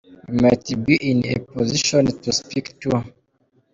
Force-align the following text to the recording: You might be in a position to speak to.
You 0.27 0.33
might 0.45 0.67
be 0.85 0.95
in 1.11 1.19
a 1.33 1.35
position 1.53 2.05
to 2.23 2.31
speak 2.39 2.65
to. 2.81 3.05